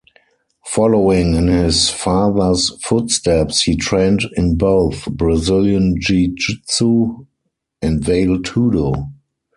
[0.65, 7.27] Following in his father's footsteps, he trained in both Brazilian jiu-jitsu
[7.83, 9.11] and vale tudo.